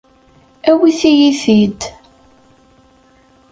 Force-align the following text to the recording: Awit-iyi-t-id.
Awit-iyi-t-id. 0.69 1.81